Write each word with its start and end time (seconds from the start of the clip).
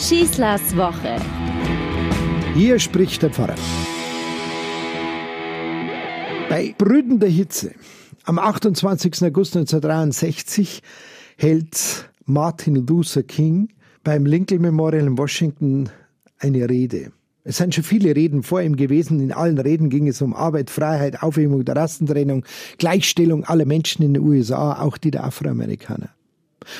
Schießlers 0.00 0.74
Woche. 0.78 1.16
Hier 2.54 2.78
spricht 2.78 3.22
der 3.22 3.28
Pfarrer. 3.28 3.54
Bei 6.48 6.74
brütender 6.78 7.26
Hitze 7.26 7.74
am 8.24 8.38
28. 8.38 9.22
August 9.24 9.58
1963 9.58 10.82
hält 11.36 12.08
Martin 12.24 12.76
Luther 12.86 13.22
King 13.22 13.68
beim 14.02 14.24
Lincoln 14.24 14.62
Memorial 14.62 15.06
in 15.06 15.18
Washington 15.18 15.90
eine 16.38 16.70
Rede. 16.70 17.12
Es 17.44 17.58
sind 17.58 17.74
schon 17.74 17.84
viele 17.84 18.16
Reden 18.16 18.42
vor 18.42 18.62
ihm 18.62 18.76
gewesen. 18.76 19.20
In 19.20 19.32
allen 19.32 19.58
Reden 19.58 19.90
ging 19.90 20.08
es 20.08 20.22
um 20.22 20.34
Arbeit, 20.34 20.70
Freiheit, 20.70 21.22
Aufhebung 21.22 21.62
der 21.66 21.76
Rassentrennung, 21.76 22.46
Gleichstellung 22.78 23.44
aller 23.44 23.66
Menschen 23.66 24.02
in 24.02 24.14
den 24.14 24.22
USA, 24.22 24.80
auch 24.80 24.96
die 24.96 25.10
der 25.10 25.24
Afroamerikaner. 25.24 26.08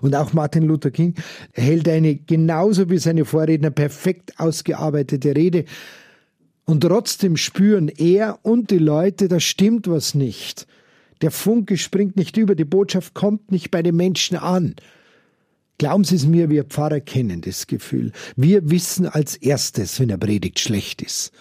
Und 0.00 0.14
auch 0.14 0.32
Martin 0.32 0.64
Luther 0.64 0.90
King 0.90 1.14
hält 1.52 1.88
eine 1.88 2.16
genauso 2.16 2.90
wie 2.90 2.98
seine 2.98 3.24
Vorredner 3.24 3.70
perfekt 3.70 4.38
ausgearbeitete 4.38 5.34
Rede. 5.34 5.64
Und 6.64 6.82
trotzdem 6.82 7.36
spüren 7.36 7.88
er 7.88 8.38
und 8.42 8.70
die 8.70 8.78
Leute, 8.78 9.28
da 9.28 9.40
stimmt 9.40 9.88
was 9.88 10.14
nicht. 10.14 10.66
Der 11.20 11.30
Funke 11.30 11.76
springt 11.76 12.16
nicht 12.16 12.36
über, 12.36 12.54
die 12.54 12.64
Botschaft 12.64 13.14
kommt 13.14 13.50
nicht 13.52 13.70
bei 13.70 13.82
den 13.82 13.96
Menschen 13.96 14.36
an. 14.36 14.74
Glauben 15.78 16.04
Sie 16.04 16.16
es 16.16 16.26
mir, 16.26 16.50
wir 16.50 16.64
Pfarrer 16.64 17.00
kennen 17.00 17.40
das 17.40 17.66
Gefühl. 17.66 18.12
Wir 18.36 18.70
wissen 18.70 19.06
als 19.06 19.36
erstes, 19.36 19.98
wenn 19.98 20.10
er 20.10 20.18
Predigt 20.18 20.60
schlecht 20.60 21.02
ist. 21.02 21.32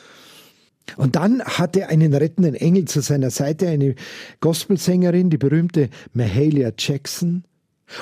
Und 0.97 1.15
dann 1.15 1.43
hat 1.43 1.77
er 1.77 1.89
einen 1.89 2.13
rettenden 2.13 2.55
Engel 2.55 2.85
zu 2.85 3.01
seiner 3.01 3.29
Seite, 3.29 3.67
eine 3.67 3.95
Gospelsängerin, 4.41 5.29
die 5.29 5.37
berühmte 5.37 5.89
Mahalia 6.13 6.71
Jackson. 6.77 7.43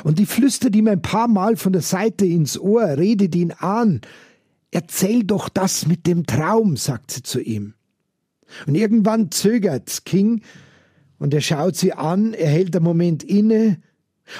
Und 0.03 0.19
die 0.19 0.25
flüstert 0.25 0.75
ihm 0.75 0.87
ein 0.87 1.01
paar 1.01 1.27
Mal 1.27 1.57
von 1.57 1.73
der 1.73 1.81
Seite 1.81 2.25
ins 2.25 2.59
Ohr, 2.59 2.97
redet 2.97 3.35
ihn 3.35 3.51
an. 3.51 4.01
Erzähl 4.71 5.23
doch 5.23 5.49
das 5.49 5.87
mit 5.87 6.07
dem 6.07 6.25
Traum, 6.25 6.77
sagt 6.77 7.11
sie 7.11 7.23
zu 7.23 7.41
ihm. 7.41 7.73
Und 8.67 8.75
irgendwann 8.75 9.31
zögert 9.31 10.05
King 10.05 10.41
und 11.19 11.33
er 11.33 11.41
schaut 11.41 11.75
sie 11.75 11.93
an, 11.93 12.33
er 12.33 12.49
hält 12.49 12.75
einen 12.75 12.85
Moment 12.85 13.23
inne 13.23 13.77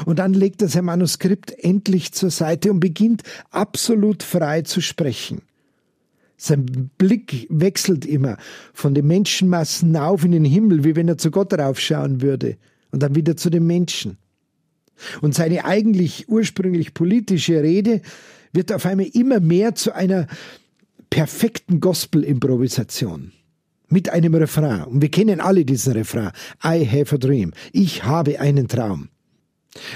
und 0.06 0.20
dann 0.20 0.34
legt 0.34 0.62
er 0.62 0.68
sein 0.68 0.86
Manuskript 0.86 1.52
endlich 1.64 2.14
zur 2.14 2.32
Seite 2.32 2.72
und 2.72 2.80
beginnt 2.80 3.24
absolut 3.50 4.24
frei 4.24 4.62
zu 4.62 4.82
sprechen. 4.82 5.42
Sein 6.38 6.90
Blick 6.98 7.46
wechselt 7.50 8.06
immer 8.06 8.38
von 8.74 8.96
den 8.96 9.06
Menschenmassen 9.06 9.96
auf 9.96 10.24
in 10.24 10.32
den 10.32 10.46
Himmel, 10.46 10.84
wie 10.84 10.96
wenn 10.96 11.08
er 11.08 11.18
zu 11.18 11.30
Gott 11.30 11.54
raufschauen 11.54 12.22
würde, 12.22 12.58
und 12.92 13.04
dann 13.04 13.16
wieder 13.16 13.38
zu 13.38 13.50
den 13.50 13.68
Menschen. 13.68 14.18
Und 15.22 15.36
seine 15.36 15.66
eigentlich 15.66 16.30
ursprünglich 16.30 16.94
politische 16.94 17.62
Rede 17.62 18.02
wird 18.54 18.72
auf 18.72 18.86
einmal 18.86 19.08
immer 19.14 19.40
mehr 19.40 19.76
zu 19.76 19.94
einer 19.96 20.28
perfekten 21.10 21.80
Gospel-Improvisation. 21.80 23.32
Mit 23.90 24.10
einem 24.10 24.34
Refrain. 24.36 24.86
Und 24.86 25.02
wir 25.02 25.12
kennen 25.12 25.42
alle 25.42 25.66
diesen 25.66 25.94
Refrain. 25.94 26.32
I 26.64 26.86
have 26.88 27.14
a 27.14 27.18
dream. 27.18 27.52
Ich 27.74 28.06
habe 28.06 28.40
einen 28.40 28.68
Traum. 28.70 29.10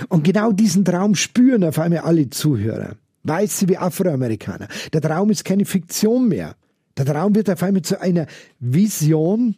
Und 0.10 0.24
genau 0.24 0.52
diesen 0.52 0.84
Traum 0.84 1.16
spüren 1.16 1.64
auf 1.64 1.80
einmal 1.80 2.00
alle 2.00 2.30
Zuhörer. 2.30 2.96
Weiße 3.24 3.68
wie 3.70 3.78
Afroamerikaner. 3.78 4.68
Der 4.94 5.02
Traum 5.02 5.30
ist 5.30 5.46
keine 5.46 5.66
Fiktion 5.66 6.28
mehr. 6.28 6.56
Der 6.98 7.06
Traum 7.06 7.36
wird 7.36 7.50
auf 7.50 7.62
einmal 7.64 7.82
zu 7.82 8.00
einer 8.00 8.28
Vision, 8.60 9.56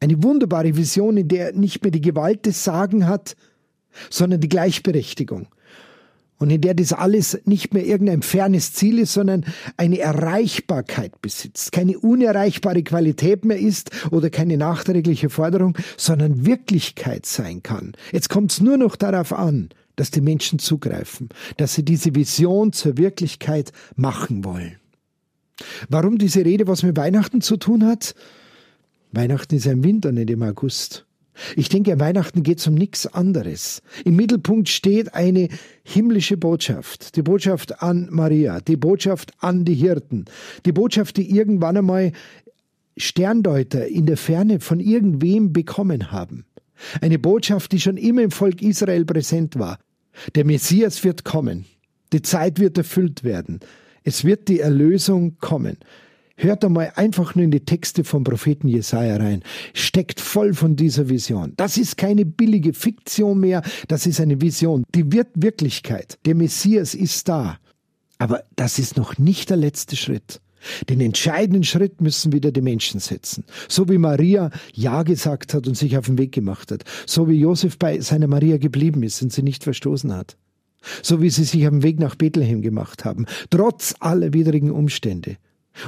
eine 0.00 0.22
wunderbare 0.22 0.76
Vision, 0.76 1.16
in 1.16 1.28
der 1.28 1.52
nicht 1.52 1.82
mehr 1.82 1.90
die 1.90 2.00
Gewalt 2.00 2.46
des 2.46 2.64
Sagen 2.64 3.06
hat, 3.06 3.36
sondern 4.10 4.40
die 4.40 4.48
Gleichberechtigung. 4.48 5.48
Und 6.38 6.50
in 6.50 6.60
der 6.60 6.74
das 6.74 6.92
alles 6.92 7.40
nicht 7.46 7.74
mehr 7.74 7.84
irgendein 7.84 8.22
fernes 8.22 8.72
Ziel 8.72 9.00
ist, 9.00 9.12
sondern 9.12 9.44
eine 9.76 9.98
Erreichbarkeit 9.98 11.20
besitzt. 11.20 11.72
Keine 11.72 11.98
unerreichbare 11.98 12.84
Qualität 12.84 13.44
mehr 13.44 13.58
ist 13.58 13.90
oder 14.12 14.30
keine 14.30 14.56
nachträgliche 14.56 15.30
Forderung, 15.30 15.76
sondern 15.96 16.46
Wirklichkeit 16.46 17.26
sein 17.26 17.64
kann. 17.64 17.92
Jetzt 18.12 18.28
kommt 18.28 18.52
es 18.52 18.60
nur 18.60 18.76
noch 18.76 18.94
darauf 18.94 19.32
an, 19.32 19.70
dass 19.96 20.12
die 20.12 20.20
Menschen 20.20 20.60
zugreifen, 20.60 21.28
dass 21.56 21.74
sie 21.74 21.84
diese 21.84 22.14
Vision 22.14 22.72
zur 22.72 22.96
Wirklichkeit 22.96 23.72
machen 23.96 24.44
wollen. 24.44 24.76
Warum 25.88 26.18
diese 26.18 26.44
Rede 26.44 26.68
was 26.68 26.84
mit 26.84 26.96
Weihnachten 26.96 27.40
zu 27.40 27.56
tun 27.56 27.84
hat? 27.84 28.14
Weihnachten 29.10 29.56
ist 29.56 29.66
ein 29.66 29.82
Winter, 29.82 30.12
nicht 30.12 30.30
im 30.30 30.44
August. 30.44 31.07
Ich 31.56 31.68
denke, 31.68 31.98
Weihnachten 32.00 32.42
geht 32.42 32.58
es 32.58 32.66
um 32.66 32.74
nichts 32.74 33.06
anderes. 33.06 33.82
Im 34.04 34.16
Mittelpunkt 34.16 34.68
steht 34.68 35.14
eine 35.14 35.48
himmlische 35.82 36.36
Botschaft. 36.36 37.16
Die 37.16 37.22
Botschaft 37.22 37.82
an 37.82 38.08
Maria, 38.10 38.60
die 38.60 38.76
Botschaft 38.76 39.32
an 39.38 39.64
die 39.64 39.74
Hirten, 39.74 40.24
die 40.66 40.72
Botschaft, 40.72 41.16
die 41.16 41.30
irgendwann 41.30 41.76
einmal 41.76 42.12
Sterndeuter 42.96 43.86
in 43.86 44.06
der 44.06 44.16
Ferne 44.16 44.60
von 44.60 44.80
irgendwem 44.80 45.52
bekommen 45.52 46.10
haben. 46.10 46.44
Eine 47.00 47.18
Botschaft, 47.18 47.72
die 47.72 47.80
schon 47.80 47.96
immer 47.96 48.22
im 48.22 48.30
Volk 48.30 48.62
Israel 48.62 49.04
präsent 49.04 49.58
war. 49.58 49.78
Der 50.34 50.44
Messias 50.44 51.04
wird 51.04 51.24
kommen. 51.24 51.64
Die 52.12 52.22
Zeit 52.22 52.58
wird 52.58 52.78
erfüllt 52.78 53.24
werden. 53.24 53.60
Es 54.04 54.24
wird 54.24 54.48
die 54.48 54.60
Erlösung 54.60 55.36
kommen. 55.38 55.76
Hört 56.40 56.64
einmal 56.64 56.92
einfach 56.94 57.34
nur 57.34 57.44
in 57.44 57.50
die 57.50 57.64
Texte 57.64 58.04
vom 58.04 58.22
Propheten 58.22 58.68
Jesaja 58.68 59.16
rein. 59.16 59.42
Steckt 59.74 60.20
voll 60.20 60.54
von 60.54 60.76
dieser 60.76 61.08
Vision. 61.08 61.52
Das 61.56 61.76
ist 61.76 61.96
keine 61.96 62.24
billige 62.24 62.74
Fiktion 62.74 63.40
mehr. 63.40 63.62
Das 63.88 64.06
ist 64.06 64.20
eine 64.20 64.40
Vision. 64.40 64.84
Die 64.94 65.12
wird 65.12 65.28
Wirklichkeit. 65.34 66.16
Der 66.26 66.36
Messias 66.36 66.94
ist 66.94 67.28
da. 67.28 67.58
Aber 68.18 68.44
das 68.54 68.78
ist 68.78 68.96
noch 68.96 69.18
nicht 69.18 69.50
der 69.50 69.56
letzte 69.56 69.96
Schritt. 69.96 70.40
Den 70.88 71.00
entscheidenden 71.00 71.64
Schritt 71.64 72.00
müssen 72.00 72.32
wieder 72.32 72.52
die 72.52 72.62
Menschen 72.62 73.00
setzen. 73.00 73.44
So 73.68 73.88
wie 73.88 73.98
Maria 73.98 74.50
Ja 74.72 75.02
gesagt 75.02 75.54
hat 75.54 75.66
und 75.66 75.76
sich 75.76 75.98
auf 75.98 76.06
den 76.06 76.18
Weg 76.18 76.30
gemacht 76.30 76.70
hat. 76.70 76.84
So 77.04 77.28
wie 77.28 77.40
Josef 77.40 77.78
bei 77.78 78.00
seiner 78.00 78.28
Maria 78.28 78.58
geblieben 78.58 79.02
ist 79.02 79.20
und 79.22 79.32
sie 79.32 79.42
nicht 79.42 79.64
verstoßen 79.64 80.14
hat. 80.14 80.36
So 81.02 81.20
wie 81.20 81.30
sie 81.30 81.42
sich 81.42 81.66
auf 81.66 81.72
den 81.72 81.82
Weg 81.82 81.98
nach 81.98 82.14
Bethlehem 82.14 82.62
gemacht 82.62 83.04
haben. 83.04 83.26
Trotz 83.50 83.96
aller 83.98 84.32
widrigen 84.32 84.70
Umstände. 84.70 85.36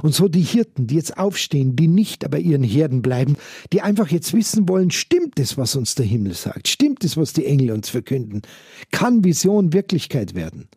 Und 0.03 0.15
so 0.15 0.29
die 0.29 0.43
Hirten, 0.43 0.87
die 0.87 0.97
jetzt 0.97 1.19
aufstehen, 1.19 1.77
die 1.77 1.89
nicht 1.89 2.29
bei 2.31 2.39
ihren 2.39 2.63
Herden 2.63 3.03
bleiben, 3.03 3.37
die 3.73 3.83
einfach 3.83 4.09
jetzt 4.09 4.33
wissen 4.33 4.69
wollen, 4.69 4.91
stimmt 4.91 5.39
es, 5.39 5.57
was 5.57 5.77
uns 5.77 5.95
der 5.95 6.07
Himmel 6.07 6.35
sagt? 6.35 6.69
Stimmt 6.69 7.05
es, 7.05 7.17
was 7.17 7.33
die 7.33 7.47
Engel 7.47 7.73
uns 7.73 7.89
verkünden? 7.89 8.43
Kann 8.91 9.25
Vision 9.25 9.73
Wirklichkeit 9.73 10.35
werden? 10.35 10.69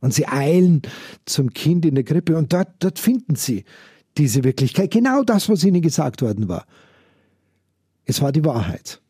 Und 0.00 0.12
sie 0.12 0.26
eilen 0.26 0.82
zum 1.24 1.52
Kind 1.54 1.86
in 1.86 1.94
der 1.94 2.04
Krippe 2.04 2.36
und 2.36 2.52
dort, 2.52 2.68
dort 2.80 2.98
finden 2.98 3.36
sie 3.36 3.64
diese 4.18 4.44
Wirklichkeit. 4.44 4.90
Genau 4.90 5.22
das, 5.22 5.48
was 5.48 5.64
ihnen 5.64 5.82
gesagt 5.82 6.22
worden 6.22 6.48
war. 6.48 6.66
Es 8.04 8.20
war 8.20 8.32
die 8.32 8.44
Wahrheit. 8.44 9.00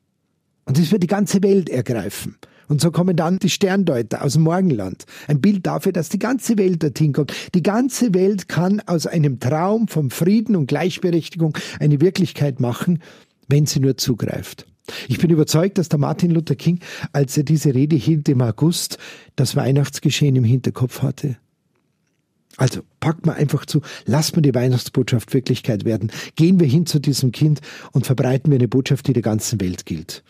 Und 0.65 0.79
es 0.79 0.93
wird 0.93 1.03
die 1.03 1.09
ganze 1.09 1.43
Welt 1.43 1.69
ergreifen. 1.69 2.37
Und 2.69 2.81
so 2.81 2.91
kommen 2.91 3.17
dann 3.17 3.39
die 3.39 3.51
Sterndeuter 3.51 4.23
aus 4.23 4.35
dem 4.35 4.43
Morgenland. 4.43 5.05
Ein 5.29 5.41
Bild 5.41 5.67
dafür, 5.67 5.93
dass 5.93 6.09
die 6.09 6.19
ganze 6.19 6.59
Welt 6.59 6.83
dorthin 6.83 7.13
kommt. 7.13 7.33
Die 7.55 7.63
ganze 7.63 8.15
Welt 8.15 8.49
kann 8.49 8.81
aus 8.87 9.07
einem 9.07 9.41
Traum 9.41 9.89
vom 9.89 10.11
Frieden 10.11 10.57
und 10.57 10.67
Gleichberechtigung 10.67 11.57
eine 11.81 12.01
Wirklichkeit 12.01 12.61
machen, 12.61 13.01
wenn 13.49 13.67
sie 13.67 13.81
nur 13.81 13.97
zugreift. 13.97 14.67
Ich 15.09 15.19
bin 15.19 15.31
überzeugt, 15.31 15.79
dass 15.79 15.89
der 15.89 15.99
Martin 15.99 16.31
Luther 16.31 16.57
King, 16.57 16.81
als 17.13 17.37
er 17.37 17.45
diese 17.45 17.75
Rede 17.75 17.97
hielt 17.97 18.29
im 18.29 18.43
August, 18.43 18.99
das 19.35 19.57
Weihnachtsgeschehen 19.57 20.37
im 20.37 20.45
Hinterkopf 20.45 21.03
hatte. 21.03 21.37
Also 22.57 22.83
packt 23.01 23.27
man 23.27 23.35
einfach 23.35 23.67
zu, 23.67 23.81
lasst 24.05 24.37
mir 24.37 24.43
die 24.43 24.55
Weihnachtsbotschaft 24.55 25.35
Wirklichkeit 25.35 25.85
werden. 25.85 26.13
Gehen 26.37 26.61
wir 26.61 26.69
hin 26.69 26.87
zu 26.87 27.01
diesem 27.01 27.33
Kind 27.33 27.61
und 27.93 28.07
verbreiten 28.07 28.51
wir 28.51 28.59
eine 28.59 28.69
Botschaft, 28.69 29.09
die 29.09 29.13
der 29.13 29.23
ganzen 29.23 29.61
Welt 29.61 29.87
gilt 29.87 30.23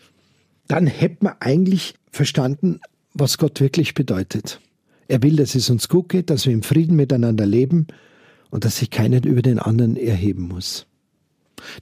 dann 0.67 0.87
hätte 0.87 1.23
man 1.23 1.35
eigentlich 1.39 1.95
verstanden, 2.11 2.79
was 3.13 3.37
Gott 3.37 3.59
wirklich 3.59 3.93
bedeutet. 3.93 4.59
Er 5.07 5.21
will, 5.21 5.35
dass 5.35 5.55
es 5.55 5.69
uns 5.69 5.87
gut 5.87 6.09
geht, 6.09 6.29
dass 6.29 6.45
wir 6.45 6.53
im 6.53 6.63
Frieden 6.63 6.95
miteinander 6.95 7.45
leben 7.45 7.87
und 8.49 8.65
dass 8.65 8.77
sich 8.77 8.89
keiner 8.89 9.23
über 9.23 9.41
den 9.41 9.59
anderen 9.59 9.95
erheben 9.95 10.47
muss. 10.47 10.87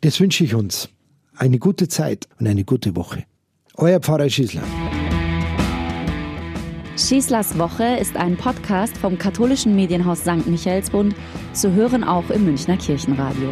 Das 0.01 0.19
wünsche 0.19 0.43
ich 0.43 0.55
uns. 0.55 0.89
Eine 1.35 1.57
gute 1.57 1.87
Zeit 1.87 2.27
und 2.39 2.47
eine 2.47 2.63
gute 2.63 2.95
Woche. 2.95 3.23
Euer 3.75 3.99
Pfarrer 3.99 4.29
Schießler. 4.29 4.63
Schießlers 6.95 7.57
Woche 7.57 7.97
ist 7.99 8.15
ein 8.17 8.37
Podcast 8.37 8.95
vom 8.97 9.17
katholischen 9.17 9.75
Medienhaus 9.75 10.19
St. 10.19 10.45
Michaelsbund, 10.45 11.15
zu 11.53 11.71
hören 11.73 12.03
auch 12.03 12.29
im 12.29 12.45
Münchner 12.45 12.77
Kirchenradio. 12.77 13.49